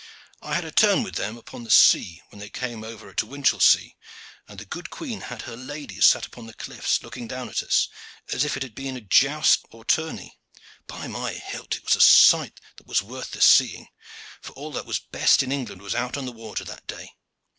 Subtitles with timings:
[0.41, 3.97] I had a turn with them upon the sea when they came over to Winchelsea
[4.47, 7.87] and the good queen with her ladies sat upon the cliffs looking down at us,
[8.31, 10.39] as if it had been joust or tourney.
[10.87, 11.75] By my hilt!
[11.75, 13.89] it was a sight that was worth the seeing,
[14.41, 17.11] for all that was best in England was out on the water that day.